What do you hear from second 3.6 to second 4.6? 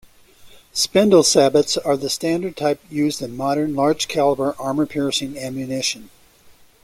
large caliber